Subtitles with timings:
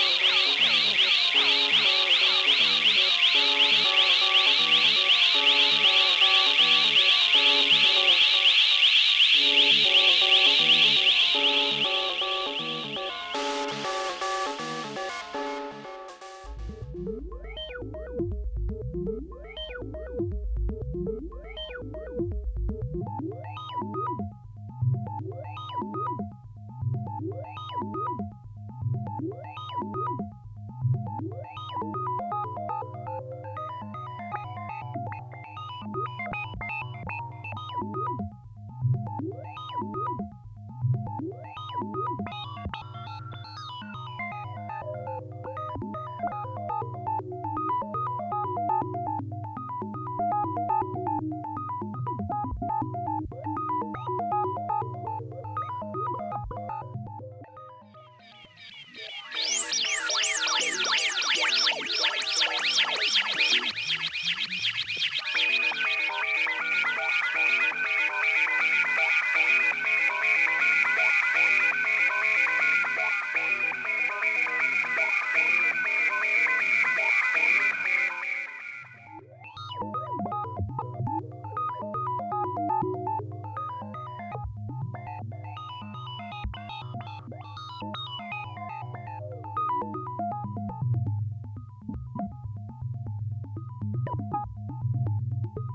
[94.08, 94.20] Thank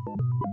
[0.07, 0.50] you.